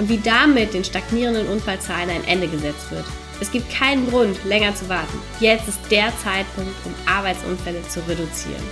[0.00, 3.04] und wie damit den stagnierenden Unfallzahlen ein Ende gesetzt wird.
[3.38, 5.18] Es gibt keinen Grund, länger zu warten.
[5.40, 8.62] Jetzt ist der Zeitpunkt, um Arbeitsunfälle zu reduzieren.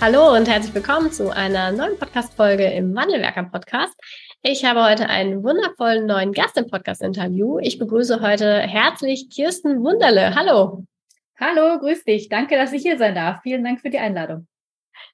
[0.00, 3.94] Hallo und herzlich willkommen zu einer neuen Podcast-Folge im Wandelwerker Podcast.
[4.42, 7.58] Ich habe heute einen wundervollen neuen Gast im Podcast-Interview.
[7.58, 10.36] Ich begrüße heute herzlich Kirsten Wunderle.
[10.36, 10.84] Hallo.
[11.40, 12.28] Hallo, grüß dich.
[12.28, 13.42] Danke, dass ich hier sein darf.
[13.42, 14.46] Vielen Dank für die Einladung.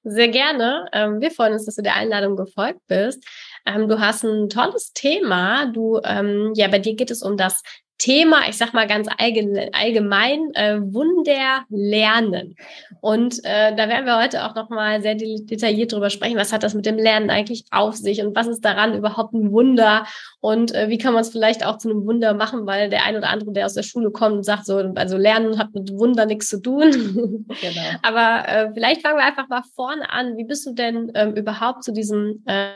[0.04, 0.86] Sehr gerne.
[0.92, 3.24] Ähm, wir freuen uns, dass du der Einladung gefolgt bist.
[3.68, 5.66] Ähm, du hast ein tolles Thema.
[5.66, 7.62] Du, ähm, ja, bei dir geht es um das
[7.98, 12.54] Thema, ich sag mal ganz allgemein, äh, Wunder lernen.
[13.00, 16.74] Und äh, da werden wir heute auch nochmal sehr detailliert drüber sprechen, was hat das
[16.74, 20.06] mit dem Lernen eigentlich auf sich und was ist daran überhaupt ein Wunder
[20.40, 23.16] und äh, wie kann man es vielleicht auch zu einem Wunder machen, weil der ein
[23.16, 26.24] oder andere, der aus der Schule kommt und sagt so, also Lernen hat mit Wunder
[26.24, 26.92] nichts zu tun.
[26.92, 27.82] Genau.
[28.02, 30.36] Aber äh, vielleicht fangen wir einfach mal vorne an.
[30.36, 32.68] Wie bist du denn ähm, überhaupt zu diesem äh,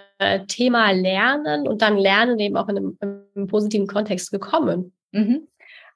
[0.47, 4.93] Thema Lernen und dann Lernen eben auch in einem, in einem positiven Kontext gekommen?
[5.13, 5.49] Mhm.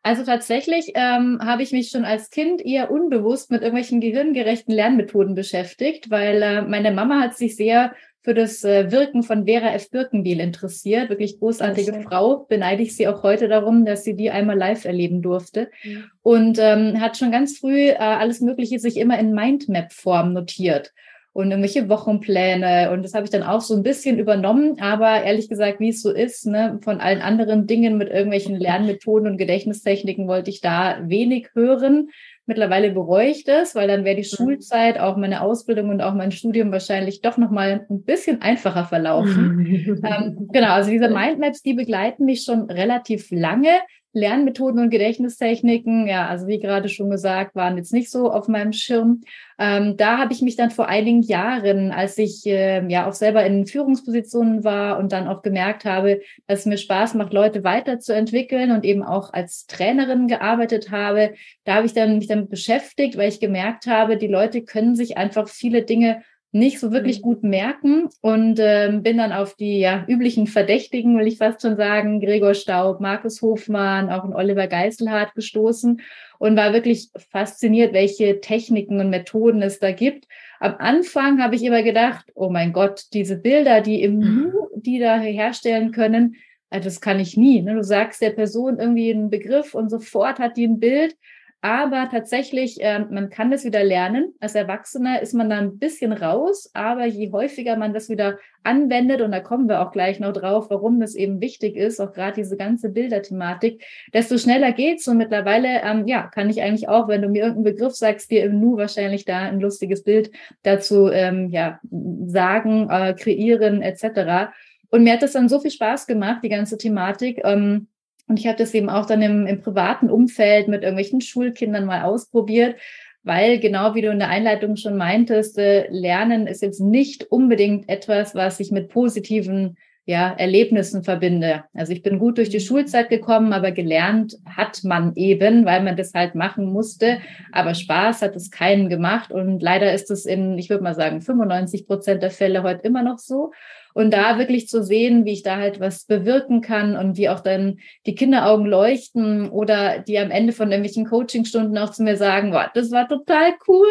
[0.02, 5.34] Also tatsächlich ähm, habe ich mich schon als Kind eher unbewusst mit irgendwelchen gehirngerechten Lernmethoden
[5.34, 9.90] beschäftigt, weil äh, meine Mama hat sich sehr für das äh, Wirken von Vera F.
[9.90, 11.10] Birkenbiel interessiert.
[11.10, 12.46] Wirklich großartige Frau.
[12.48, 15.70] Beneide ich sie auch heute darum, dass sie die einmal live erleben durfte.
[15.82, 16.04] Mhm.
[16.22, 20.92] Und ähm, hat schon ganz früh äh, alles Mögliche sich immer in Mindmap-Form notiert
[21.36, 22.90] und irgendwelche Wochenpläne.
[22.92, 24.80] Und das habe ich dann auch so ein bisschen übernommen.
[24.80, 29.28] Aber ehrlich gesagt, wie es so ist, ne, von allen anderen Dingen mit irgendwelchen Lernmethoden
[29.28, 32.08] und Gedächtnistechniken wollte ich da wenig hören.
[32.46, 34.34] Mittlerweile bereue ich das, weil dann wäre die mhm.
[34.34, 39.66] Schulzeit, auch meine Ausbildung und auch mein Studium wahrscheinlich doch nochmal ein bisschen einfacher verlaufen.
[40.04, 43.72] ähm, genau, also diese Mindmaps, die begleiten mich schon relativ lange.
[44.16, 48.72] Lernmethoden und Gedächtnistechniken, ja, also wie gerade schon gesagt, waren jetzt nicht so auf meinem
[48.72, 49.20] Schirm.
[49.58, 53.44] Ähm, da habe ich mich dann vor einigen Jahren, als ich äh, ja auch selber
[53.44, 58.70] in Führungspositionen war und dann auch gemerkt habe, dass es mir Spaß macht, Leute weiterzuentwickeln
[58.70, 61.34] und eben auch als Trainerin gearbeitet habe,
[61.64, 65.18] da habe ich dann mich damit beschäftigt, weil ich gemerkt habe, die Leute können sich
[65.18, 66.22] einfach viele Dinge
[66.58, 67.22] nicht so wirklich mhm.
[67.22, 71.76] gut merken und ähm, bin dann auf die ja, üblichen Verdächtigen, will ich fast schon
[71.76, 76.00] sagen, Gregor Staub, Markus Hofmann, auch ein Oliver Geiselhardt gestoßen
[76.38, 80.26] und war wirklich fasziniert, welche Techniken und Methoden es da gibt.
[80.60, 84.52] Am Anfang habe ich immer gedacht, oh mein Gott, diese Bilder, die im mhm.
[84.52, 86.36] Nu, die da herstellen können,
[86.70, 87.62] äh, das kann ich nie.
[87.62, 87.74] Ne?
[87.74, 91.16] Du sagst der Person irgendwie einen Begriff und sofort hat die ein Bild
[91.62, 94.34] aber tatsächlich, äh, man kann das wieder lernen.
[94.40, 99.20] Als Erwachsener ist man da ein bisschen raus, aber je häufiger man das wieder anwendet,
[99.20, 102.34] und da kommen wir auch gleich noch drauf, warum das eben wichtig ist, auch gerade
[102.34, 105.08] diese ganze Bilderthematik, desto schneller geht's.
[105.08, 108.44] Und mittlerweile, ähm, ja, kann ich eigentlich auch, wenn du mir irgendeinen Begriff sagst, dir
[108.44, 110.30] im Nu wahrscheinlich da ein lustiges Bild
[110.62, 111.80] dazu ähm, ja,
[112.26, 114.52] sagen, äh, kreieren, etc.
[114.90, 117.40] Und mir hat das dann so viel Spaß gemacht, die ganze Thematik.
[117.44, 117.88] Ähm,
[118.28, 122.02] und ich habe das eben auch dann im, im privaten Umfeld mit irgendwelchen Schulkindern mal
[122.02, 122.76] ausprobiert,
[123.22, 127.88] weil genau wie du in der Einleitung schon meintest, äh, Lernen ist jetzt nicht unbedingt
[127.88, 129.76] etwas, was ich mit positiven
[130.06, 131.64] ja, Erlebnissen verbinde.
[131.74, 132.62] Also ich bin gut durch die mhm.
[132.62, 137.18] Schulzeit gekommen, aber gelernt hat man eben, weil man das halt machen musste.
[137.50, 139.32] Aber Spaß hat es keinen gemacht.
[139.32, 143.02] Und leider ist es in, ich würde mal sagen, 95 Prozent der Fälle heute immer
[143.02, 143.50] noch so.
[143.96, 147.40] Und da wirklich zu sehen, wie ich da halt was bewirken kann und wie auch
[147.40, 152.50] dann die Kinderaugen leuchten oder die am Ende von irgendwelchen Coachingstunden auch zu mir sagen,
[152.50, 153.86] boah, das war total cool.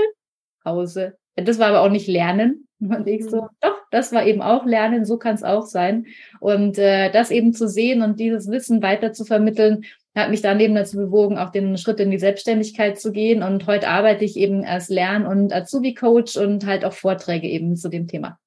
[0.64, 1.16] Pause.
[1.36, 2.68] Das war aber auch nicht Lernen.
[2.80, 3.48] Und ich so, mhm.
[3.62, 6.06] doch, das war eben auch Lernen, so kann es auch sein.
[6.40, 10.60] Und äh, das eben zu sehen und dieses Wissen weiter zu vermitteln, hat mich dann
[10.60, 13.42] eben dazu bewogen, auch den Schritt in die Selbstständigkeit zu gehen.
[13.42, 17.90] Und heute arbeite ich eben als Lern- und Azubi-Coach und halt auch Vorträge eben zu
[17.90, 18.38] dem Thema.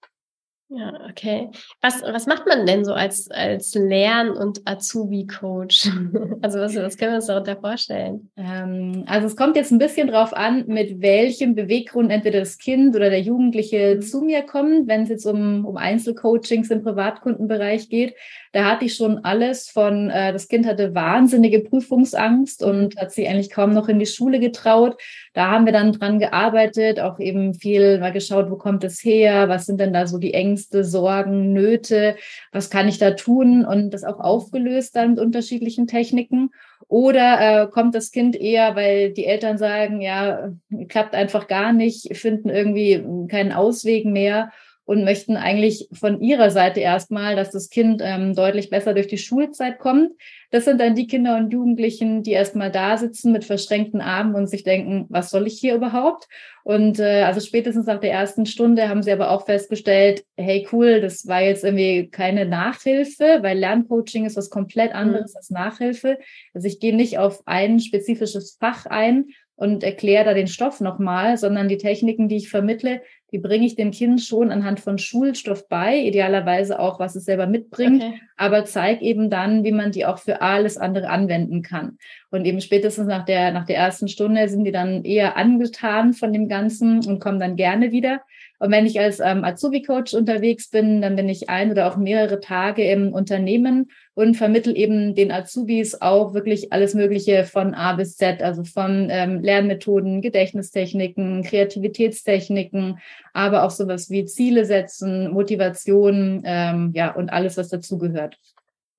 [0.70, 1.48] Ja, okay.
[1.80, 5.90] Was, was macht man denn so als, als Lern- und Azubi-Coach?
[6.40, 8.30] Also was, was können wir uns darunter vorstellen?
[8.36, 12.94] Ähm, also es kommt jetzt ein bisschen drauf an, mit welchem Beweggrund entweder das Kind
[12.94, 14.02] oder der Jugendliche mhm.
[14.02, 18.14] zu mir kommt, wenn es jetzt um, um Einzelcoachings im Privatkundenbereich geht.
[18.52, 23.28] Da hatte ich schon alles von, äh, das Kind hatte wahnsinnige Prüfungsangst und hat sich
[23.28, 24.96] eigentlich kaum noch in die Schule getraut.
[25.34, 29.48] da haben wir dann dran gearbeitet, auch eben viel mal geschaut, wo kommt es her,
[29.48, 32.16] was sind denn da so die Ängste, Sorgen, Nöte,
[32.52, 33.64] was kann ich da tun?
[33.64, 36.50] Und das auch aufgelöst dann mit unterschiedlichen Techniken.
[36.88, 40.50] Oder äh, kommt das Kind eher, weil die Eltern sagen, ja,
[40.88, 44.50] klappt einfach gar nicht, finden irgendwie keinen Ausweg mehr
[44.88, 49.18] und möchten eigentlich von ihrer Seite erstmal, dass das Kind ähm, deutlich besser durch die
[49.18, 50.12] Schulzeit kommt.
[50.50, 54.46] Das sind dann die Kinder und Jugendlichen, die erstmal da sitzen mit verschränkten Armen und
[54.46, 56.26] sich denken, was soll ich hier überhaupt?
[56.64, 61.02] Und äh, also spätestens nach der ersten Stunde haben sie aber auch festgestellt, hey cool,
[61.02, 65.36] das war jetzt irgendwie keine Nachhilfe, weil Lerncoaching ist was komplett anderes mhm.
[65.36, 66.18] als Nachhilfe.
[66.54, 69.26] Also ich gehe nicht auf ein spezifisches Fach ein,
[69.58, 73.02] und erkläre da den Stoff nochmal, sondern die Techniken, die ich vermittle,
[73.32, 77.46] die bringe ich dem Kind schon anhand von Schulstoff bei, idealerweise auch, was es selber
[77.46, 78.20] mitbringt, okay.
[78.36, 81.98] aber zeige eben dann, wie man die auch für alles andere anwenden kann.
[82.30, 86.32] Und eben spätestens nach der, nach der ersten Stunde sind die dann eher angetan von
[86.32, 88.22] dem Ganzen und kommen dann gerne wieder.
[88.58, 92.40] Und wenn ich als ähm, Azubi-Coach unterwegs bin, dann bin ich ein oder auch mehrere
[92.40, 98.16] Tage im Unternehmen und vermittel eben den Azubis auch wirklich alles Mögliche von A bis
[98.16, 102.98] Z, also von ähm, Lernmethoden, Gedächtnistechniken, Kreativitätstechniken,
[103.32, 108.38] aber auch sowas wie Ziele setzen, Motivation, ähm, ja, und alles, was dazugehört.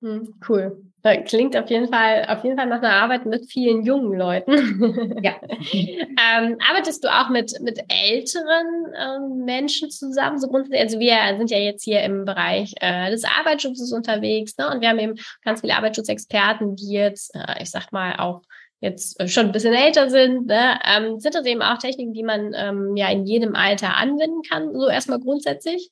[0.02, 0.82] Hm, cool.
[1.24, 5.20] Klingt auf jeden Fall, auf jeden Fall nach einer Arbeit mit vielen jungen Leuten.
[5.22, 5.34] Ja.
[5.72, 10.38] ähm, arbeitest du auch mit, mit älteren ähm, Menschen zusammen?
[10.38, 14.70] So grundsätzlich, also wir sind ja jetzt hier im Bereich äh, des Arbeitsschutzes unterwegs, ne?
[14.70, 18.42] Und wir haben eben ganz viele Arbeitsschutzexperten, die jetzt, äh, ich sag mal, auch
[18.80, 20.78] jetzt schon ein bisschen älter sind, ne?
[20.84, 24.72] ähm, sind das eben auch Techniken, die man ähm, ja in jedem Alter anwenden kann,
[24.74, 25.90] so erstmal grundsätzlich?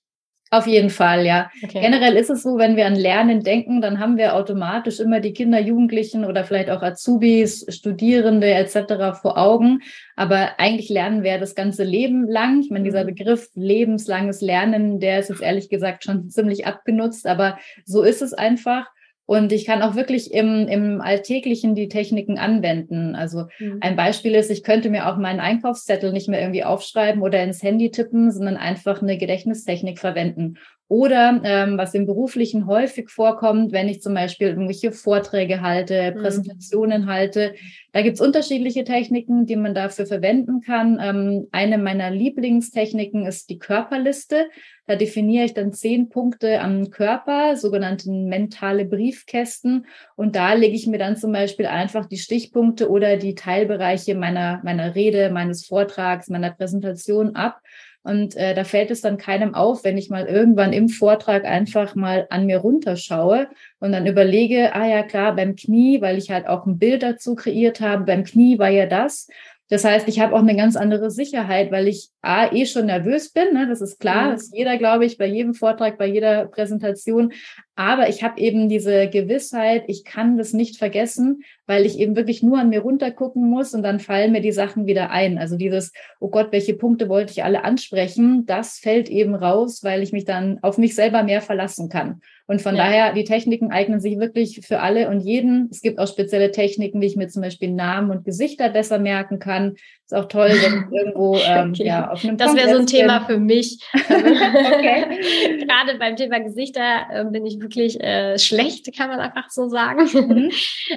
[0.50, 1.50] Auf jeden Fall, ja.
[1.62, 1.81] Okay.
[1.81, 5.35] Generell ist es so, wenn wir an Lernen denken, dann haben wir automatisch immer die
[5.35, 9.19] Kinder, Jugendlichen oder vielleicht auch Azubis, Studierende etc.
[9.21, 9.81] vor Augen.
[10.17, 12.61] Aber eigentlich lernen wir das ganze Leben lang.
[12.61, 13.09] Ich meine, dieser mhm.
[13.09, 18.33] Begriff lebenslanges Lernen, der ist jetzt ehrlich gesagt schon ziemlich abgenutzt, aber so ist es
[18.33, 18.87] einfach.
[19.28, 23.14] Und ich kann auch wirklich im, im Alltäglichen die Techniken anwenden.
[23.14, 23.76] Also mhm.
[23.82, 27.62] ein Beispiel ist, ich könnte mir auch meinen Einkaufszettel nicht mehr irgendwie aufschreiben oder ins
[27.62, 30.56] Handy tippen, sondern einfach eine Gedächtnistechnik verwenden.
[30.88, 36.23] Oder ähm, was im Beruflichen häufig vorkommt, wenn ich zum Beispiel irgendwelche Vorträge halte, mhm.
[36.23, 37.06] Präsentationen mhm.
[37.06, 37.55] halte.
[37.93, 40.99] Da gibt's unterschiedliche Techniken, die man dafür verwenden kann.
[40.99, 44.46] Ähm, eine meiner Lieblingstechniken ist die Körperliste.
[44.87, 49.85] Da definiere ich dann zehn Punkte am Körper, sogenannten mentale Briefkästen.
[50.17, 54.62] Und da lege ich mir dann zum Beispiel einfach die Stichpunkte oder die Teilbereiche meiner,
[54.64, 57.61] meiner Rede, meines Vortrags, meiner Präsentation ab.
[58.03, 61.95] Und äh, da fällt es dann keinem auf, wenn ich mal irgendwann im Vortrag einfach
[61.95, 63.49] mal an mir runterschaue
[63.81, 67.35] und dann überlege, ah ja klar, beim Knie, weil ich halt auch ein Bild dazu
[67.35, 69.29] kreiert habe, beim Knie war ja das.
[69.71, 73.31] Das heißt, ich habe auch eine ganz andere Sicherheit, weil ich A, eh schon nervös
[73.31, 73.67] bin, ne?
[73.69, 74.31] das ist klar, mhm.
[74.33, 77.33] das ist jeder, glaube ich, bei jedem Vortrag, bei jeder Präsentation.
[77.78, 82.42] Aber ich habe eben diese Gewissheit, ich kann das nicht vergessen, weil ich eben wirklich
[82.42, 85.38] nur an mir runtergucken muss und dann fallen mir die Sachen wieder ein.
[85.38, 90.02] Also dieses, oh Gott, welche Punkte wollte ich alle ansprechen, das fällt eben raus, weil
[90.02, 92.20] ich mich dann auf mich selber mehr verlassen kann.
[92.48, 92.84] Und von ja.
[92.84, 95.69] daher, die Techniken eignen sich wirklich für alle und jeden.
[95.70, 99.38] Es gibt auch spezielle Techniken, wie ich mir zum Beispiel Namen und Gesichter besser merken
[99.38, 99.76] kann.
[100.10, 101.84] Ist auch toll, wenn irgendwo ähm, okay.
[101.84, 103.78] ja, auf einem Das wäre so ein Thema für mich.
[103.94, 105.58] okay.
[105.66, 110.04] Gerade beim Thema Gesichter äh, bin ich wirklich äh, schlecht, kann man einfach so sagen.
[110.04, 110.50] Mhm.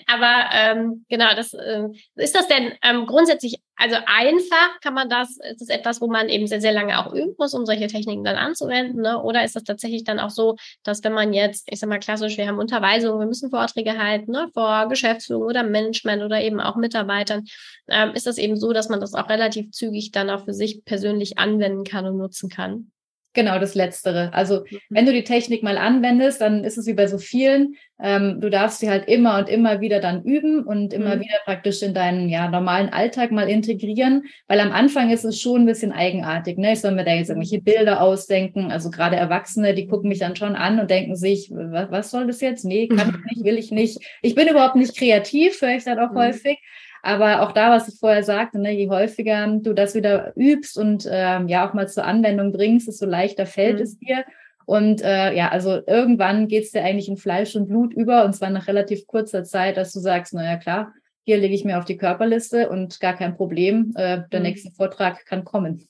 [0.08, 5.38] Aber ähm, genau, das äh, ist das denn ähm, grundsätzlich also einfach kann man das,
[5.38, 8.24] ist das etwas, wo man eben sehr, sehr lange auch üben muss, um solche Techniken
[8.24, 9.02] dann anzuwenden?
[9.02, 9.22] Ne?
[9.22, 12.38] Oder ist das tatsächlich dann auch so, dass wenn man jetzt, ich sag mal klassisch,
[12.38, 16.76] wir haben Unterweisungen, wir müssen Vorträge halten, ne, vor Geschäftsführung oder Management oder eben auch
[16.76, 17.46] Mitarbeitern,
[17.88, 20.86] ähm, ist das eben so, dass man das auch relativ zügig dann auch für sich
[20.86, 22.92] persönlich anwenden kann und nutzen kann?
[23.34, 24.34] Genau, das Letztere.
[24.34, 24.78] Also mhm.
[24.90, 27.76] wenn du die Technik mal anwendest, dann ist es wie bei so vielen.
[28.02, 31.22] Ähm, du darfst sie halt immer und immer wieder dann üben und immer mhm.
[31.22, 35.62] wieder praktisch in deinen ja, normalen Alltag mal integrieren, weil am Anfang ist es schon
[35.62, 36.58] ein bisschen eigenartig.
[36.58, 36.74] Ne?
[36.74, 38.70] Ich soll mir da jetzt irgendwelche Bilder ausdenken.
[38.70, 42.28] Also gerade Erwachsene, die gucken mich dann schon an und denken sich, was, was soll
[42.28, 42.66] das jetzt?
[42.66, 44.00] Nee, kann ich nicht, will ich nicht.
[44.22, 46.18] Ich bin überhaupt nicht kreativ, höre ich dann auch mhm.
[46.18, 46.60] häufig.
[47.04, 51.08] Aber auch da, was ich vorher sagte, ne, je häufiger du das wieder übst und
[51.12, 53.84] ähm, ja auch mal zur Anwendung bringst, desto leichter fällt mhm.
[53.84, 54.24] es dir.
[54.66, 58.52] Und äh, ja, also irgendwann geht's dir eigentlich in Fleisch und Blut über und zwar
[58.52, 60.94] nach relativ kurzer Zeit, dass du sagst, naja klar,
[61.24, 64.46] hier lege ich mir auf die Körperliste und gar kein Problem, äh, der mhm.
[64.46, 65.88] nächste Vortrag kann kommen.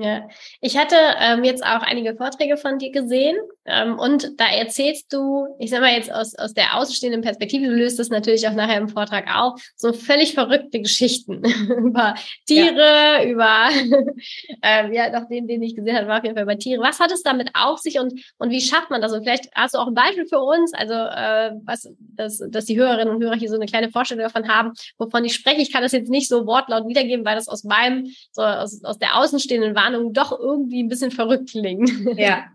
[0.00, 0.28] Ja,
[0.60, 3.36] ich hatte ähm, jetzt auch einige Vorträge von dir gesehen
[3.66, 7.72] ähm, und da erzählst du, ich sag mal jetzt aus, aus der außenstehenden Perspektive, du
[7.74, 11.42] löst das natürlich auch nachher im Vortrag auf, so völlig verrückte Geschichten
[11.84, 12.14] über
[12.46, 13.24] Tiere, ja.
[13.24, 13.70] über,
[14.62, 16.80] ähm, ja, doch den, den ich gesehen habe, war auf jeden Fall über Tiere.
[16.80, 19.12] Was hat es damit auf sich und, und wie schafft man das?
[19.12, 22.78] Und vielleicht hast du auch ein Beispiel für uns, also äh, was, dass, dass die
[22.78, 25.60] Hörerinnen und Hörer hier so eine kleine Vorstellung davon haben, wovon ich spreche.
[25.60, 28.98] Ich kann das jetzt nicht so wortlaut wiedergeben, weil das aus meinem, so aus, aus
[28.98, 31.86] der außenstehenden Wahrnehmung Ahnung, doch irgendwie ein bisschen verrückt klingen.
[32.18, 32.46] Ja,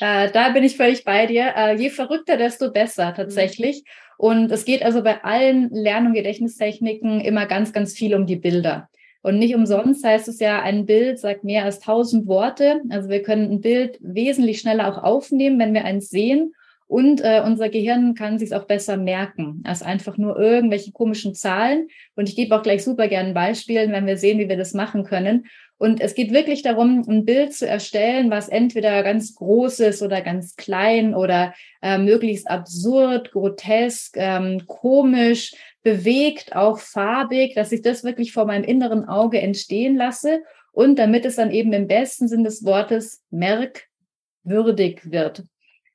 [0.00, 1.52] äh, da bin ich völlig bei dir.
[1.56, 3.84] Äh, je verrückter, desto besser tatsächlich.
[3.84, 3.90] Mhm.
[4.20, 8.36] Und es geht also bei allen Lern- und Gedächtnistechniken immer ganz, ganz viel um die
[8.36, 8.88] Bilder.
[9.22, 12.80] Und nicht umsonst heißt es ja, ein Bild sagt mehr als tausend Worte.
[12.90, 16.54] Also wir können ein Bild wesentlich schneller auch aufnehmen, wenn wir eins sehen.
[16.86, 21.86] Und äh, unser Gehirn kann sich auch besser merken als einfach nur irgendwelche komischen Zahlen.
[22.16, 25.04] Und ich gebe auch gleich super gerne Beispiele, wenn wir sehen, wie wir das machen
[25.04, 25.46] können.
[25.80, 30.20] Und es geht wirklich darum, ein Bild zu erstellen, was entweder ganz groß ist oder
[30.20, 38.04] ganz klein oder äh, möglichst absurd, grotesk, ähm, komisch, bewegt, auch farbig, dass ich das
[38.04, 42.44] wirklich vor meinem inneren Auge entstehen lasse und damit es dann eben im besten Sinn
[42.44, 45.44] des Wortes merkwürdig wird.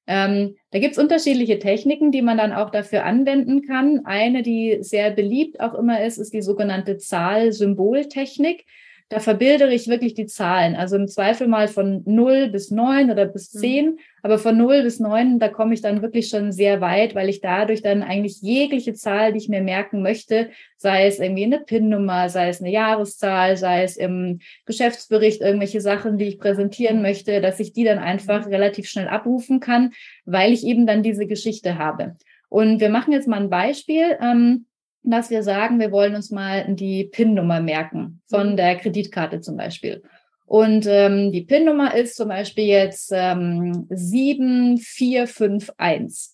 [0.08, 4.02] Ähm, da gibt's unterschiedliche Techniken, die man dann auch dafür anwenden kann.
[4.06, 8.66] Eine, die sehr beliebt auch immer ist, ist die sogenannte Zahl-Symbol-Technik.
[9.10, 10.76] Da verbildere ich wirklich die Zahlen.
[10.76, 13.86] Also im Zweifel mal von 0 bis 9 oder bis 10.
[13.86, 14.00] Mhm.
[14.24, 17.40] Aber von 0 bis 9, da komme ich dann wirklich schon sehr weit, weil ich
[17.40, 22.30] dadurch dann eigentlich jegliche Zahl, die ich mir merken möchte, sei es irgendwie eine PIN-Nummer,
[22.30, 27.60] sei es eine Jahreszahl, sei es im Geschäftsbericht irgendwelche Sachen, die ich präsentieren möchte, dass
[27.60, 28.54] ich die dann einfach mhm.
[28.54, 29.92] relativ schnell abrufen kann,
[30.26, 32.16] weil ich eben dann diese Geschichte habe.
[32.50, 34.18] Und wir machen jetzt mal ein Beispiel.
[34.20, 34.66] Ähm,
[35.12, 38.58] dass wir sagen, wir wollen uns mal die PIN-Nummer merken von mhm.
[38.58, 40.04] der Kreditkarte zum Beispiel.
[40.46, 46.34] Und ähm, die PIN-Nummer ist zum Beispiel jetzt ähm, 7451.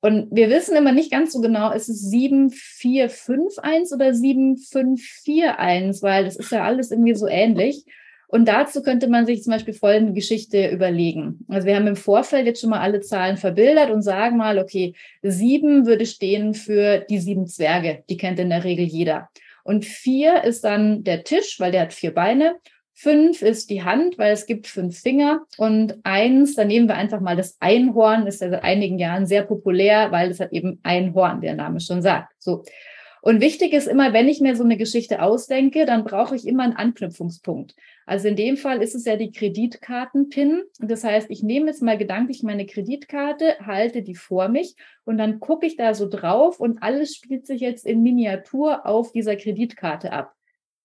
[0.00, 6.34] Und wir wissen immer nicht ganz so genau, ist es 7451 oder 7541, weil das
[6.36, 7.84] ist ja alles irgendwie so ähnlich.
[8.32, 11.44] Und dazu könnte man sich zum Beispiel folgende Geschichte überlegen.
[11.48, 14.94] Also wir haben im Vorfeld jetzt schon mal alle Zahlen verbildert und sagen mal, okay,
[15.20, 18.04] sieben würde stehen für die sieben Zwerge.
[18.08, 19.28] Die kennt in der Regel jeder.
[19.64, 22.54] Und vier ist dann der Tisch, weil der hat vier Beine.
[22.94, 25.42] Fünf ist die Hand, weil es gibt fünf Finger.
[25.58, 29.42] Und eins, da nehmen wir einfach mal das Einhorn, ist ja seit einigen Jahren sehr
[29.42, 32.32] populär, weil es hat eben Einhorn, der Name schon sagt.
[32.38, 32.64] So.
[33.24, 36.64] Und wichtig ist immer, wenn ich mir so eine Geschichte ausdenke, dann brauche ich immer
[36.64, 37.76] einen Anknüpfungspunkt.
[38.04, 40.64] Also in dem Fall ist es ja die Kreditkarten-PIN.
[40.80, 44.74] Das heißt, ich nehme jetzt mal gedanklich meine Kreditkarte, halte die vor mich
[45.04, 49.12] und dann gucke ich da so drauf und alles spielt sich jetzt in Miniatur auf
[49.12, 50.34] dieser Kreditkarte ab.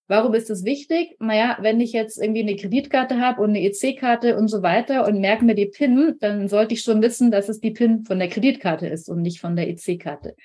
[0.06, 1.16] Warum ist das wichtig?
[1.18, 5.20] Naja, wenn ich jetzt irgendwie eine Kreditkarte habe und eine EC-Karte und so weiter und
[5.20, 8.28] merke mir die PIN, dann sollte ich schon wissen, dass es die PIN von der
[8.28, 10.36] Kreditkarte ist und nicht von der EC-Karte.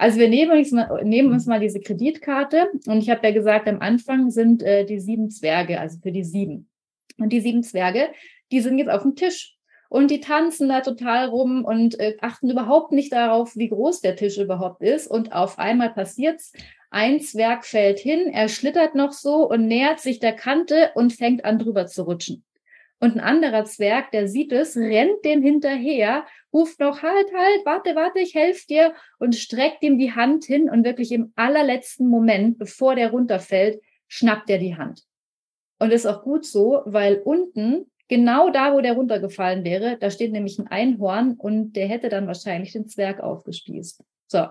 [0.00, 3.68] Also wir nehmen uns mal, nehmen uns mal diese Kreditkarte und ich habe ja gesagt,
[3.68, 6.70] am Anfang sind äh, die sieben Zwerge, also für die sieben.
[7.18, 8.08] Und die sieben Zwerge,
[8.50, 9.58] die sind jetzt auf dem Tisch
[9.90, 14.16] und die tanzen da total rum und äh, achten überhaupt nicht darauf, wie groß der
[14.16, 15.06] Tisch überhaupt ist.
[15.06, 16.54] Und auf einmal passiert's.
[16.88, 21.44] Ein Zwerg fällt hin, er schlittert noch so und nähert sich der Kante und fängt
[21.44, 22.42] an drüber zu rutschen.
[23.02, 27.96] Und ein anderer Zwerg, der sieht es, rennt dem hinterher, ruft noch, halt, halt, warte,
[27.96, 32.58] warte, ich helfe dir und streckt ihm die Hand hin und wirklich im allerletzten Moment,
[32.58, 35.04] bevor der runterfällt, schnappt er die Hand.
[35.78, 40.32] Und ist auch gut so, weil unten, genau da, wo der runtergefallen wäre, da steht
[40.32, 44.04] nämlich ein Einhorn und der hätte dann wahrscheinlich den Zwerg aufgespießt.
[44.26, 44.46] So.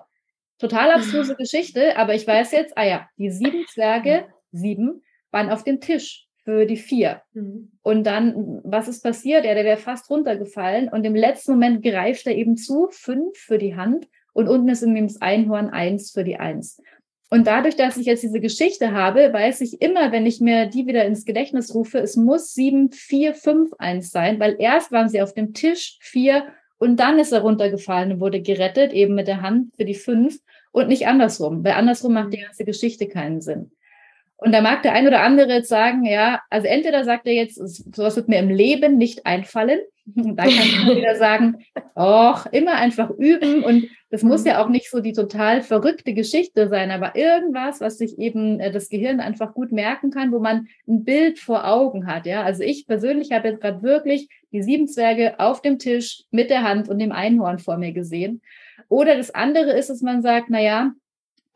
[0.57, 5.63] Total abstruse Geschichte, aber ich weiß jetzt, ah ja, die sieben Zwerge, sieben, waren auf
[5.63, 7.21] dem Tisch für die vier.
[7.33, 7.69] Mhm.
[7.83, 9.45] Und dann, was ist passiert?
[9.45, 13.59] Ja, der wäre fast runtergefallen und im letzten Moment greift er eben zu, fünf für
[13.59, 16.81] die Hand und unten ist in das Einhorn eins für die eins.
[17.29, 20.87] Und dadurch, dass ich jetzt diese Geschichte habe, weiß ich immer, wenn ich mir die
[20.87, 25.21] wieder ins Gedächtnis rufe, es muss sieben, vier, fünf, eins sein, weil erst waren sie
[25.21, 26.47] auf dem Tisch vier
[26.79, 30.39] und dann ist er runtergefallen und wurde gerettet, eben mit der Hand für die fünf
[30.71, 33.71] und nicht andersrum, weil andersrum macht die ganze Geschichte keinen Sinn.
[34.41, 37.55] Und da mag der ein oder andere jetzt sagen, ja, also entweder sagt er jetzt,
[37.95, 39.79] sowas wird mir im Leben nicht einfallen.
[40.15, 41.57] Und dann kann ich wieder sagen,
[41.95, 43.63] och, immer einfach üben.
[43.63, 47.97] Und das muss ja auch nicht so die total verrückte Geschichte sein, aber irgendwas, was
[47.97, 52.07] sich eben äh, das Gehirn einfach gut merken kann, wo man ein Bild vor Augen
[52.07, 52.25] hat.
[52.25, 56.49] Ja, also ich persönlich habe jetzt gerade wirklich die sieben Zwerge auf dem Tisch mit
[56.49, 58.41] der Hand und dem Einhorn vor mir gesehen.
[58.87, 60.91] Oder das andere ist, dass man sagt, na ja,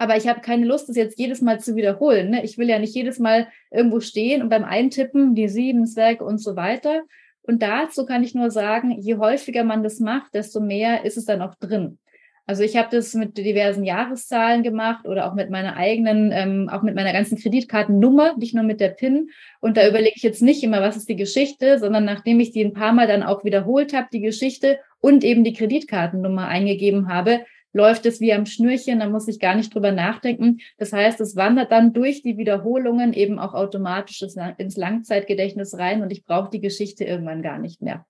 [0.03, 2.31] aber ich habe keine Lust, das jetzt jedes Mal zu wiederholen.
[2.31, 2.43] Ne?
[2.43, 6.39] Ich will ja nicht jedes Mal irgendwo stehen und beim Eintippen die sieben Zwerge und
[6.39, 7.03] so weiter.
[7.41, 11.25] Und dazu kann ich nur sagen, je häufiger man das macht, desto mehr ist es
[11.25, 11.99] dann auch drin.
[12.45, 16.81] Also ich habe das mit diversen Jahreszahlen gemacht oder auch mit meiner eigenen, ähm, auch
[16.81, 19.29] mit meiner ganzen Kreditkartennummer, nicht nur mit der PIN.
[19.61, 22.65] Und da überlege ich jetzt nicht immer, was ist die Geschichte, sondern nachdem ich die
[22.65, 27.45] ein paar Mal dann auch wiederholt habe, die Geschichte und eben die Kreditkartennummer eingegeben habe,
[27.73, 30.59] läuft es wie am Schnürchen, da muss ich gar nicht drüber nachdenken.
[30.77, 34.23] Das heißt, es wandert dann durch die Wiederholungen eben auch automatisch
[34.57, 38.05] ins Langzeitgedächtnis rein und ich brauche die Geschichte irgendwann gar nicht mehr.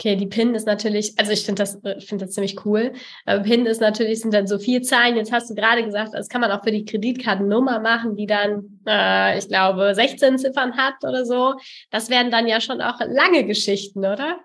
[0.00, 2.94] Okay, die PIN ist natürlich, also ich finde das, äh, finde das ziemlich cool.
[3.26, 5.16] Aber PIN ist natürlich, sind dann so vier Zahlen.
[5.16, 8.80] Jetzt hast du gerade gesagt, das kann man auch für die Kreditkartennummer machen, die dann,
[8.86, 11.54] äh, ich glaube, 16 Ziffern hat oder so.
[11.90, 14.38] Das wären dann ja schon auch lange Geschichten, oder?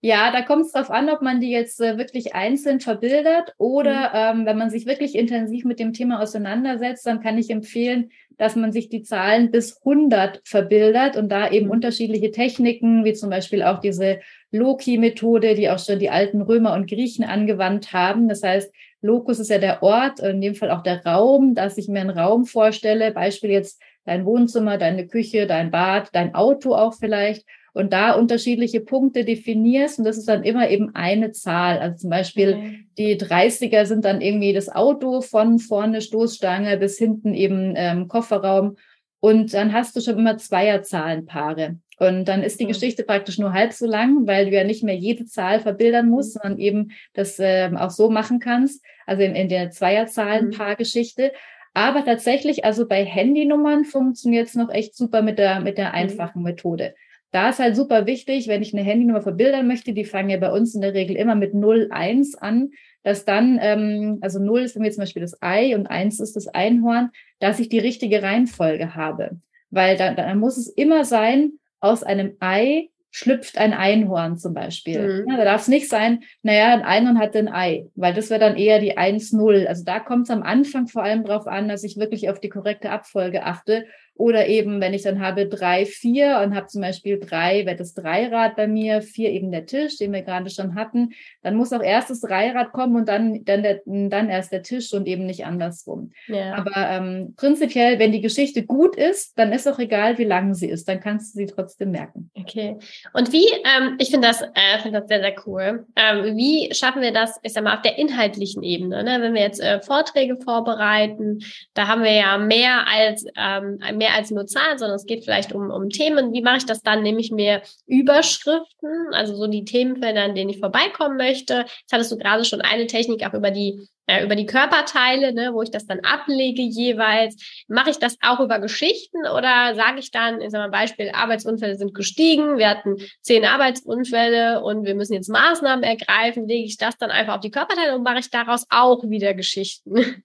[0.00, 4.34] Ja, da kommt es darauf an, ob man die jetzt äh, wirklich einzeln verbildert oder
[4.34, 4.40] mhm.
[4.40, 8.54] ähm, wenn man sich wirklich intensiv mit dem Thema auseinandersetzt, dann kann ich empfehlen, dass
[8.54, 11.72] man sich die Zahlen bis 100 verbildert und da eben mhm.
[11.72, 14.20] unterschiedliche Techniken, wie zum Beispiel auch diese
[14.52, 18.28] Loki-Methode, die auch schon die alten Römer und Griechen angewandt haben.
[18.28, 21.88] Das heißt, Locus ist ja der Ort, in dem Fall auch der Raum, dass ich
[21.88, 26.94] mir einen Raum vorstelle, Beispiel jetzt dein Wohnzimmer, deine Küche, dein Bad, dein Auto auch
[26.94, 27.44] vielleicht
[27.78, 31.78] und da unterschiedliche Punkte definierst und das ist dann immer eben eine Zahl.
[31.78, 32.86] Also zum Beispiel okay.
[32.98, 38.76] die 30er sind dann irgendwie das Auto von vorne Stoßstange bis hinten eben ähm, Kofferraum
[39.20, 41.76] und dann hast du schon immer Zweierzahlenpaare.
[42.00, 42.70] Und dann ist die mhm.
[42.70, 46.34] Geschichte praktisch nur halb so lang, weil du ja nicht mehr jede Zahl verbildern musst,
[46.34, 46.40] mhm.
[46.40, 51.26] sondern eben das ähm, auch so machen kannst, also in, in der Zweierzahlenpaargeschichte.
[51.26, 51.36] Mhm.
[51.74, 55.94] Aber tatsächlich, also bei Handynummern funktioniert es noch echt super mit der, mit der mhm.
[55.94, 56.96] einfachen Methode.
[57.30, 60.50] Da ist halt super wichtig, wenn ich eine Handynummer verbildern möchte, die fangen ja bei
[60.50, 62.70] uns in der Regel immer mit 0, 1 an,
[63.02, 66.36] dass dann, ähm, also 0 ist für mich zum Beispiel das Ei und 1 ist
[66.36, 69.38] das Einhorn, dass ich die richtige Reihenfolge habe.
[69.70, 75.24] Weil dann, dann muss es immer sein, aus einem Ei schlüpft ein Einhorn zum Beispiel.
[75.24, 75.30] Mhm.
[75.30, 78.40] Ja, da darf es nicht sein, naja, ein Einhorn hat ein Ei, weil das wäre
[78.40, 79.66] dann eher die 1-0.
[79.66, 82.48] Also da kommt es am Anfang vor allem darauf an, dass ich wirklich auf die
[82.48, 83.86] korrekte Abfolge achte
[84.18, 87.94] oder eben, wenn ich dann habe drei, vier und habe zum Beispiel drei, wäre das
[87.94, 91.10] Dreirad bei mir, vier eben der Tisch, den wir gerade schon hatten,
[91.42, 94.92] dann muss auch erst das Dreirad kommen und dann, dann, der, dann erst der Tisch
[94.92, 96.10] und eben nicht andersrum.
[96.26, 96.54] Ja.
[96.54, 100.68] Aber ähm, prinzipiell, wenn die Geschichte gut ist, dann ist auch egal, wie lang sie
[100.68, 102.30] ist, dann kannst du sie trotzdem merken.
[102.34, 102.76] Okay.
[103.12, 105.86] Und wie, ähm, ich finde das, äh, finde das sehr, sehr cool.
[105.94, 109.04] Ähm, wie schaffen wir das, ich sag mal, auf der inhaltlichen Ebene?
[109.04, 109.18] Ne?
[109.20, 111.38] Wenn wir jetzt äh, Vorträge vorbereiten,
[111.74, 115.24] da haben wir ja mehr als ähm, mehr mehr als nur Zahlen, sondern es geht
[115.24, 116.32] vielleicht um, um Themen.
[116.32, 117.02] Wie mache ich das dann?
[117.02, 121.66] Nehme ich mir Überschriften, also so die Themenfelder, an denen ich vorbeikommen möchte.
[121.80, 125.50] Jetzt hattest du gerade schon eine Technik auch über die äh, über die Körperteile, ne,
[125.52, 127.36] wo ich das dann ablege jeweils.
[127.68, 131.76] Mache ich das auch über Geschichten oder sage ich dann, ich sag mal Beispiel, Arbeitsunfälle
[131.76, 136.96] sind gestiegen, wir hatten zehn Arbeitsunfälle und wir müssen jetzt Maßnahmen ergreifen, lege ich das
[136.96, 140.24] dann einfach auf die Körperteile und mache ich daraus auch wieder Geschichten?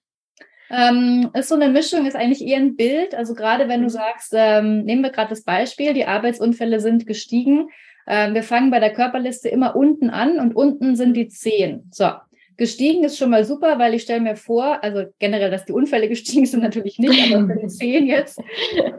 [0.70, 3.14] Ähm, ist so eine Mischung, ist eigentlich eher ein Bild.
[3.14, 3.90] Also gerade wenn du mhm.
[3.90, 7.68] sagst, ähm, nehmen wir gerade das Beispiel, die Arbeitsunfälle sind gestiegen.
[8.06, 11.88] Ähm, wir fangen bei der Körperliste immer unten an und unten sind die zehn.
[11.90, 12.10] So,
[12.56, 16.08] gestiegen ist schon mal super, weil ich stelle mir vor, also generell, dass die Unfälle
[16.10, 18.40] gestiegen sind natürlich nicht, aber für die zehn jetzt.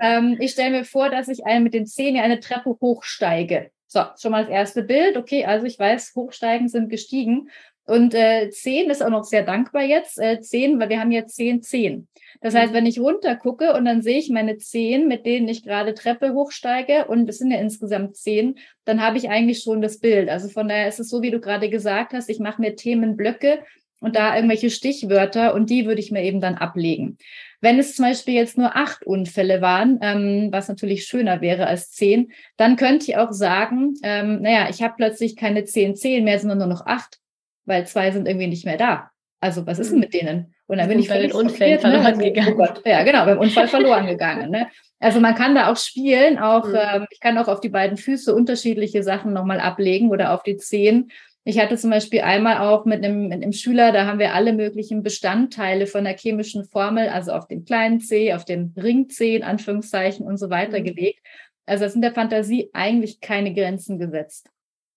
[0.01, 3.71] Ähm, ich stelle mir vor, dass ich mit den zehn eine Treppe hochsteige.
[3.87, 5.15] So, schon mal das erste Bild.
[5.15, 7.49] Okay, also ich weiß, Hochsteigen sind gestiegen.
[7.85, 10.19] Und äh, 10 ist auch noch sehr dankbar jetzt.
[10.19, 12.07] Äh, 10, weil wir haben jetzt 10, 10.
[12.41, 12.77] Das heißt, mhm.
[12.77, 16.33] wenn ich runter gucke und dann sehe ich meine 10, mit denen ich gerade Treppe
[16.33, 20.29] hochsteige, und es sind ja insgesamt 10, dann habe ich eigentlich schon das Bild.
[20.29, 23.59] Also von daher ist es so, wie du gerade gesagt hast, ich mache mir Themenblöcke
[24.01, 27.17] und da irgendwelche Stichwörter und die würde ich mir eben dann ablegen.
[27.61, 31.91] Wenn es zum Beispiel jetzt nur acht Unfälle waren, ähm, was natürlich schöner wäre als
[31.91, 36.39] zehn, dann könnte ich auch sagen, ähm, naja, ich habe plötzlich keine zehn Zehn mehr,
[36.39, 37.19] sondern nur noch acht
[37.65, 39.11] weil zwei sind irgendwie nicht mehr da.
[39.41, 40.01] Also was ist denn hm.
[40.01, 40.55] mit denen?
[40.67, 42.31] Und dann bin ich bei den Unfällen verloren ne?
[42.31, 42.55] gegangen.
[42.57, 44.49] Oh ja, genau, beim Unfall verloren gegangen.
[44.49, 44.67] Ne?
[44.99, 46.75] Also man kann da auch spielen, auch mhm.
[46.75, 50.57] ähm, ich kann auch auf die beiden Füße unterschiedliche Sachen nochmal ablegen oder auf die
[50.57, 51.11] Zehen.
[51.43, 54.53] Ich hatte zum Beispiel einmal auch mit einem, mit einem Schüler, da haben wir alle
[54.53, 59.35] möglichen Bestandteile von der chemischen Formel, also auf den kleinen C, auf den Ring C
[59.35, 60.85] in Anführungszeichen und so weiter mhm.
[60.85, 61.19] gelegt.
[61.67, 64.49] Also es sind der Fantasie eigentlich keine Grenzen gesetzt.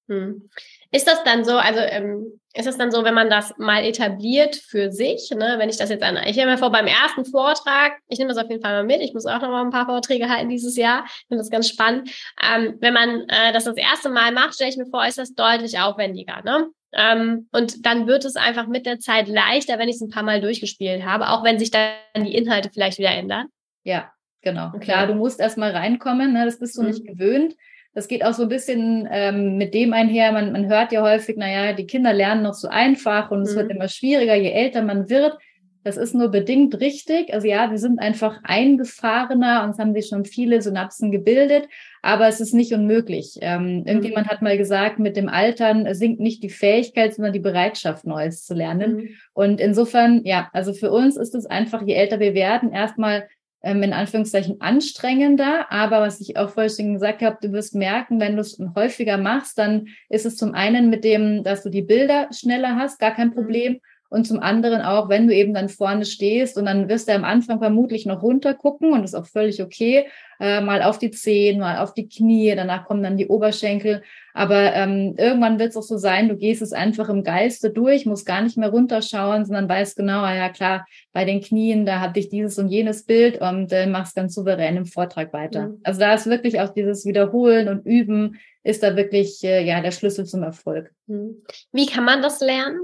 [0.08, 0.48] Hm.
[0.90, 4.56] Ist das dann so, also ähm, ist das dann so, wenn man das mal etabliert
[4.56, 7.92] für sich, ne, wenn ich das jetzt an, ich nehme mir vor, beim ersten Vortrag,
[8.08, 9.84] ich nehme das auf jeden Fall mal mit, ich muss auch noch mal ein paar
[9.84, 12.10] Vorträge halten dieses Jahr, ich finde das ganz spannend.
[12.42, 15.34] Ähm, wenn man äh, das das erste Mal macht, stelle ich mir vor, ist das
[15.34, 16.68] deutlich aufwendiger, ne?
[16.92, 20.22] Ähm, und dann wird es einfach mit der Zeit leichter, wenn ich es ein paar
[20.22, 23.48] Mal durchgespielt habe, auch wenn sich dann die Inhalte vielleicht wieder ändern.
[23.84, 24.68] Ja, genau.
[24.68, 24.86] Okay.
[24.86, 26.46] Klar, du musst erstmal reinkommen, ne?
[26.46, 26.88] das bist du mhm.
[26.88, 27.54] nicht gewöhnt.
[27.94, 30.32] Das geht auch so ein bisschen ähm, mit dem einher.
[30.32, 33.66] Man, man hört ja häufig, naja, die Kinder lernen noch so einfach und es wird
[33.66, 33.76] mhm.
[33.76, 35.36] immer schwieriger, je älter man wird.
[35.84, 37.32] Das ist nur bedingt richtig.
[37.32, 41.66] Also ja, wir sind einfach eingefahrener und es haben sich schon viele Synapsen gebildet,
[42.02, 43.38] aber es ist nicht unmöglich.
[43.40, 43.86] Ähm, mhm.
[43.86, 48.44] Irgendjemand hat mal gesagt, mit dem Altern sinkt nicht die Fähigkeit, sondern die Bereitschaft, Neues
[48.44, 48.96] zu lernen.
[48.96, 49.08] Mhm.
[49.32, 53.26] Und insofern, ja, also für uns ist es einfach, je älter wir werden, erstmal
[53.62, 55.70] ähm, in Anführungszeichen anstrengender.
[55.70, 59.18] Aber was ich auch vorhin schon gesagt habe, du wirst merken, wenn du es häufiger
[59.18, 63.14] machst, dann ist es zum einen mit dem, dass du die Bilder schneller hast, gar
[63.14, 63.34] kein mhm.
[63.34, 63.80] Problem.
[64.10, 67.24] Und zum anderen auch, wenn du eben dann vorne stehst und dann wirst du am
[67.24, 70.06] Anfang vermutlich noch runtergucken und das ist auch völlig okay,
[70.40, 74.02] äh, mal auf die Zehen, mal auf die Knie, danach kommen dann die Oberschenkel.
[74.32, 78.06] Aber ähm, irgendwann wird es auch so sein, du gehst es einfach im Geiste durch,
[78.06, 82.00] musst gar nicht mehr runterschauen, sondern weißt genau, ah ja klar, bei den Knien, da
[82.00, 85.68] hatte ich dieses und jenes Bild und äh, machst ganz souverän im Vortrag weiter.
[85.68, 85.80] Mhm.
[85.82, 89.90] Also da ist wirklich auch dieses Wiederholen und Üben ist da wirklich äh, ja der
[89.90, 90.92] Schlüssel zum Erfolg.
[91.06, 91.42] Mhm.
[91.72, 92.78] Wie kann man das lernen?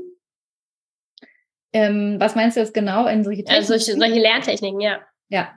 [1.74, 3.72] Ähm, was meinst du jetzt genau in solche Techniken?
[3.72, 5.00] Also solche, solche Lerntechniken, ja.
[5.28, 5.48] Ja,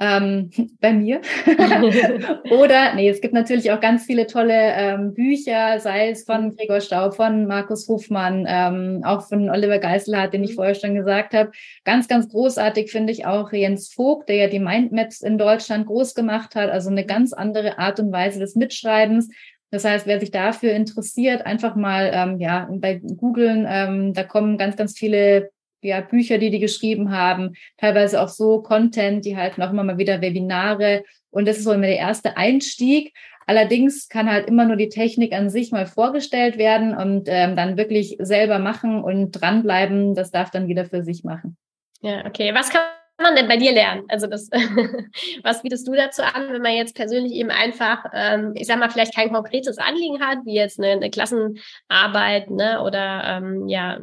[0.00, 1.20] ähm, bei mir.
[2.50, 6.80] Oder, nee, es gibt natürlich auch ganz viele tolle ähm, Bücher, sei es von Gregor
[6.80, 10.56] Staub, von Markus Hofmann, ähm, auch von Oliver Geiselhardt, den ich mhm.
[10.56, 11.52] vorher schon gesagt habe.
[11.84, 16.14] Ganz, ganz großartig finde ich auch Jens Vogt, der ja die Mindmaps in Deutschland groß
[16.14, 19.28] gemacht hat, also eine ganz andere Art und Weise des Mitschreibens.
[19.70, 24.58] Das heißt, wer sich dafür interessiert, einfach mal ähm, ja bei Googlen, ähm, da kommen
[24.58, 25.50] ganz, ganz viele
[25.82, 29.98] ja, Bücher, die die geschrieben haben, teilweise auch so Content, die halten auch immer mal
[29.98, 31.04] wieder Webinare.
[31.30, 33.14] Und das ist so immer der erste Einstieg.
[33.46, 37.76] Allerdings kann halt immer nur die Technik an sich mal vorgestellt werden und ähm, dann
[37.76, 40.14] wirklich selber machen und dranbleiben.
[40.14, 41.56] Das darf dann wieder für sich machen.
[42.00, 42.54] Ja, okay.
[42.54, 42.82] Was kann
[43.20, 44.04] man denn bei dir lernen?
[44.08, 44.48] Also das,
[45.42, 48.90] was bietest du dazu an, wenn man jetzt persönlich eben einfach, ähm, ich sag mal,
[48.90, 54.00] vielleicht kein konkretes Anliegen hat, wie jetzt eine, eine Klassenarbeit, ne, oder ähm, ja,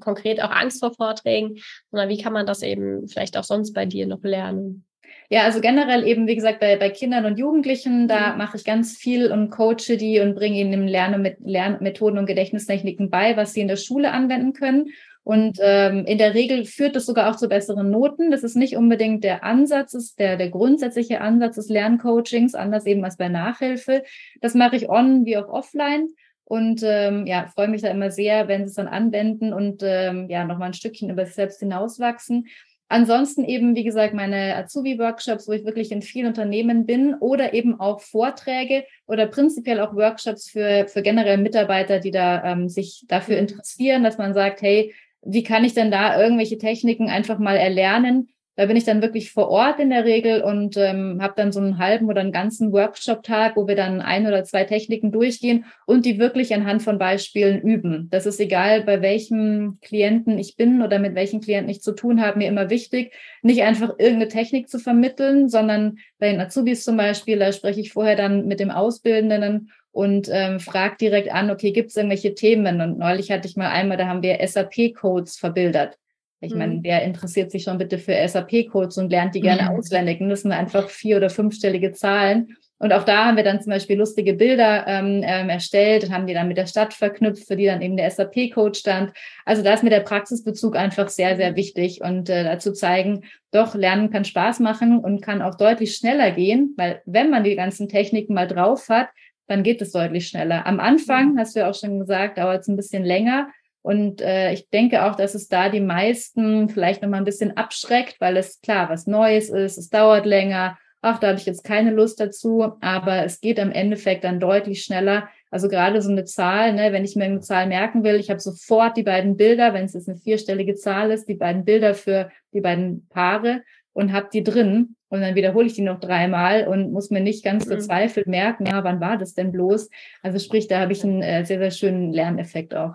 [0.00, 1.58] konkret auch Angst vor Vorträgen,
[1.90, 4.84] sondern wie kann man das eben vielleicht auch sonst bei dir noch lernen?
[5.32, 8.38] Ja, also generell eben, wie gesagt, bei, bei Kindern und Jugendlichen, da mhm.
[8.38, 12.26] mache ich ganz viel und coache die und bringe ihnen im Lernen mit Lernmethoden und
[12.26, 14.90] Gedächtnistechniken bei, was sie in der Schule anwenden können.
[15.24, 18.30] Und ähm, in der Regel führt es sogar auch zu besseren Noten.
[18.30, 23.04] Das ist nicht unbedingt der Ansatz, ist der, der grundsätzliche Ansatz des Lerncoachings, anders eben
[23.04, 24.02] als bei Nachhilfe.
[24.40, 26.08] Das mache ich on wie auch offline.
[26.44, 30.28] Und ähm, ja, freue mich da immer sehr, wenn sie es dann anwenden und ähm,
[30.28, 32.48] ja, nochmal ein Stückchen über sich selbst hinauswachsen.
[32.88, 37.80] Ansonsten eben, wie gesagt, meine Azubi-Workshops, wo ich wirklich in vielen Unternehmen bin oder eben
[37.80, 43.38] auch Vorträge oder prinzipiell auch Workshops für, für generell Mitarbeiter, die da ähm, sich dafür
[43.38, 44.92] interessieren, dass man sagt, hey,
[45.24, 48.28] wie kann ich denn da irgendwelche Techniken einfach mal erlernen?
[48.54, 51.60] Da bin ich dann wirklich vor Ort in der Regel und ähm, habe dann so
[51.60, 56.04] einen halben oder einen ganzen Workshop-Tag, wo wir dann ein oder zwei Techniken durchgehen und
[56.04, 58.08] die wirklich anhand von Beispielen üben.
[58.10, 62.20] Das ist egal, bei welchem Klienten ich bin oder mit welchen Klienten ich zu tun
[62.20, 66.98] habe, mir immer wichtig, nicht einfach irgendeine Technik zu vermitteln, sondern bei den Azubis zum
[66.98, 71.70] Beispiel, da spreche ich vorher dann mit dem Auszubildenden und ähm, fragt direkt an, okay,
[71.72, 72.80] gibt es irgendwelche Themen?
[72.80, 75.98] Und neulich hatte ich mal einmal, da haben wir SAP-Codes verbildert.
[76.40, 76.80] Ich meine, mhm.
[76.82, 79.78] wer interessiert sich schon bitte für SAP-Codes und lernt die gerne mhm.
[79.78, 80.18] auswendig?
[80.20, 82.56] Das sind einfach vier- oder fünfstellige Zahlen.
[82.78, 86.26] Und auch da haben wir dann zum Beispiel lustige Bilder ähm, ähm, erstellt und haben
[86.26, 89.12] die dann mit der Stadt verknüpft, für die dann eben der SAP-Code stand.
[89.44, 93.76] Also da ist mir der Praxisbezug einfach sehr, sehr wichtig und äh, dazu zeigen, doch,
[93.76, 97.88] Lernen kann Spaß machen und kann auch deutlich schneller gehen, weil wenn man die ganzen
[97.88, 99.10] Techniken mal drauf hat,
[99.46, 100.66] dann geht es deutlich schneller.
[100.66, 101.38] Am Anfang, mhm.
[101.38, 103.48] hast du ja auch schon gesagt, dauert es ein bisschen länger.
[103.82, 108.20] Und äh, ich denke auch, dass es da die meisten vielleicht nochmal ein bisschen abschreckt,
[108.20, 110.78] weil es klar was Neues ist, es dauert länger.
[111.00, 114.84] Ach, da habe ich jetzt keine Lust dazu, aber es geht am Endeffekt dann deutlich
[114.84, 115.28] schneller.
[115.50, 118.38] Also gerade so eine Zahl, ne, wenn ich mir eine Zahl merken will, ich habe
[118.38, 122.30] sofort die beiden Bilder, wenn es jetzt eine vierstellige Zahl ist, die beiden Bilder für
[122.54, 126.92] die beiden Paare und habe die drin und dann wiederhole ich die noch dreimal und
[126.92, 127.70] muss mir nicht ganz mhm.
[127.70, 129.90] verzweifelt merken, ja, wann war das denn bloß?
[130.22, 132.94] Also sprich, da habe ich einen äh, sehr, sehr schönen Lerneffekt auch.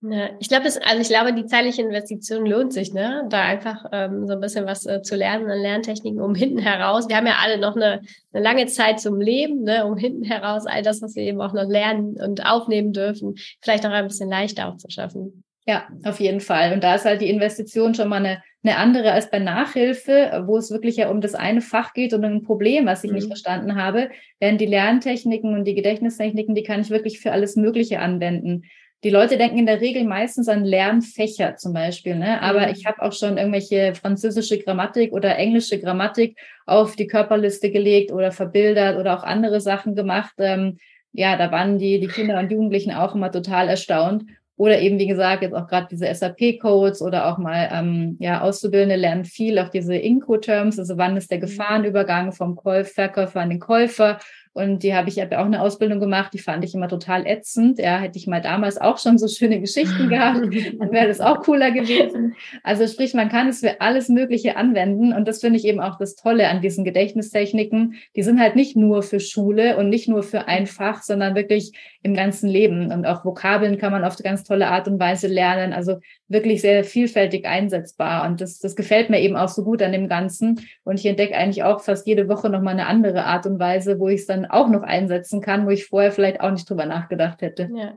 [0.00, 3.26] Ja, ich glaube, also ich glaube, die zeitliche Investition lohnt sich, ne?
[3.30, 7.08] Da einfach ähm, so ein bisschen was äh, zu lernen an Lerntechniken, um hinten heraus.
[7.08, 9.84] Wir haben ja alle noch eine, eine lange Zeit zum Leben, ne?
[9.84, 13.84] Um hinten heraus all das, was wir eben auch noch lernen und aufnehmen dürfen, vielleicht
[13.86, 15.42] auch ein bisschen leichter auch zu schaffen.
[15.68, 16.72] Ja, auf jeden Fall.
[16.72, 20.56] Und da ist halt die Investition schon mal eine, eine andere als bei Nachhilfe, wo
[20.56, 23.16] es wirklich ja um das eine Fach geht und ein Problem, was ich mhm.
[23.16, 24.08] nicht verstanden habe.
[24.40, 28.62] Während die Lerntechniken und die Gedächtnistechniken, die kann ich wirklich für alles Mögliche anwenden.
[29.04, 32.40] die Leute denken in der Regel meistens an Lernfächer zum Beispiel, ne?
[32.40, 32.72] Aber mhm.
[32.72, 38.32] ich habe auch schon irgendwelche französische Grammatik oder englische Grammatik auf die Körperliste gelegt oder
[38.32, 40.32] verbildert oder auch andere Sachen gemacht.
[40.38, 40.78] Ähm,
[41.12, 44.24] ja, da waren die, die Kinder und Jugendlichen auch immer total erstaunt.
[44.58, 48.96] Oder eben, wie gesagt, jetzt auch gerade diese SAP-Codes oder auch mal ähm, ja, Auszubildende
[48.96, 51.42] lernen viel, auch diese Inco-Terms, also wann ist der mhm.
[51.42, 54.18] Gefahrenübergang vom Käuf Verkäufer an den Käufer
[54.52, 57.78] und die habe ich habe auch eine Ausbildung gemacht, die fand ich immer total ätzend.
[57.78, 61.40] Ja, hätte ich mal damals auch schon so schöne Geschichten gehabt, dann wäre das auch
[61.40, 62.34] cooler gewesen.
[62.62, 65.12] Also sprich, man kann es für alles Mögliche anwenden.
[65.12, 67.94] Und das finde ich eben auch das Tolle an diesen Gedächtnistechniken.
[68.16, 71.72] Die sind halt nicht nur für Schule und nicht nur für ein Fach, sondern wirklich
[72.02, 72.92] im ganzen Leben.
[72.92, 75.72] Und auch Vokabeln kann man auf eine ganz tolle Art und Weise lernen.
[75.72, 78.26] Also wirklich sehr vielfältig einsetzbar.
[78.26, 80.60] Und das, das gefällt mir eben auch so gut an dem Ganzen.
[80.84, 84.08] Und ich entdecke eigentlich auch fast jede Woche nochmal eine andere Art und Weise, wo
[84.08, 87.42] ich es dann auch noch einsetzen kann, wo ich vorher vielleicht auch nicht drüber nachgedacht
[87.42, 87.68] hätte.
[87.74, 87.96] Ja.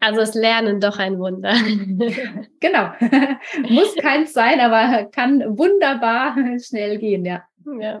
[0.00, 1.52] Also ist Lernen doch ein Wunder.
[2.60, 2.92] genau.
[3.68, 7.42] Muss keins sein, aber kann wunderbar schnell gehen, ja.
[7.80, 8.00] Ja.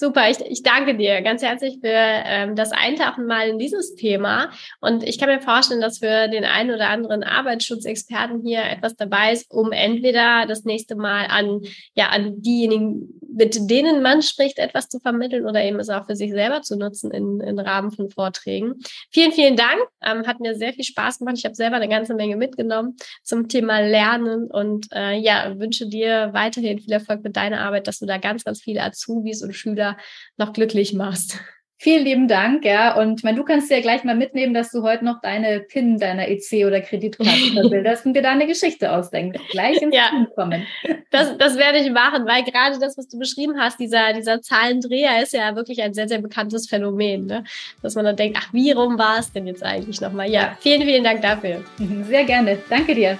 [0.00, 4.52] Super, ich, ich danke dir ganz herzlich für ähm, das Eintauchen mal in dieses Thema.
[4.80, 9.32] Und ich kann mir vorstellen, dass für den einen oder anderen Arbeitsschutzexperten hier etwas dabei
[9.32, 11.62] ist, um entweder das nächste Mal an,
[11.94, 16.14] ja, an diejenigen, mit denen man spricht, etwas zu vermitteln oder eben es auch für
[16.14, 18.74] sich selber zu nutzen in, in Rahmen von Vorträgen.
[19.10, 19.80] Vielen, vielen Dank.
[20.00, 21.34] Ähm, hat mir sehr viel Spaß gemacht.
[21.38, 26.30] Ich habe selber eine ganze Menge mitgenommen zum Thema Lernen und äh, ja, wünsche dir
[26.34, 29.87] weiterhin viel Erfolg mit deiner Arbeit, dass du da ganz, ganz viele Azubis und Schüler
[30.36, 31.40] noch glücklich machst.
[31.80, 32.96] Vielen lieben Dank, ja.
[32.96, 35.96] Und ich meine, du kannst ja gleich mal mitnehmen, dass du heute noch deine PIN
[35.96, 39.40] deiner EC oder Kreditkarte verbilderst und dir da eine Geschichte ausdenkst.
[39.50, 40.66] Gleich ins ja, Team kommen.
[41.10, 45.22] Das, das werde ich machen, weil gerade das, was du beschrieben hast, dieser, dieser Zahlendreher
[45.22, 47.44] ist ja wirklich ein sehr, sehr bekanntes Phänomen, ne?
[47.80, 50.30] dass man dann denkt, ach, wie rum war es denn jetzt eigentlich nochmal?
[50.30, 51.64] Ja, vielen, vielen Dank dafür.
[52.02, 52.58] Sehr gerne.
[52.68, 53.16] Danke dir.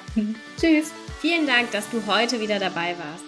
[0.61, 0.93] Tschüss.
[1.21, 3.28] Vielen Dank, dass du heute wieder dabei warst.